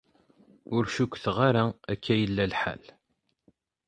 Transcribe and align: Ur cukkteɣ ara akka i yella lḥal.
Ur 0.75 0.83
cukkteɣ 0.95 1.37
ara 1.49 1.63
akka 1.91 2.13
i 2.15 2.19
yella 2.21 2.45
lḥal. 2.51 2.83